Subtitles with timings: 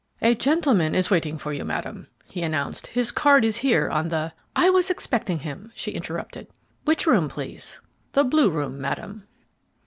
[0.23, 2.87] "A gentleman is waiting for you, Madam," he announced.
[2.87, 4.33] "His card is here on the"
[4.65, 6.47] "I was expecting him," she interrupted.
[6.85, 7.79] "Which room, please?"
[8.13, 9.27] "The blue room, Madam."